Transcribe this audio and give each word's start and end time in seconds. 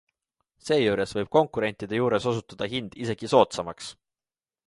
Seejuures 0.69 1.13
võib 1.17 1.29
konkurentide 1.35 1.99
juures 1.99 2.25
osutuda 2.33 2.69
hind 2.73 2.99
isegi 3.05 3.31
soodsamaks. 3.35 3.93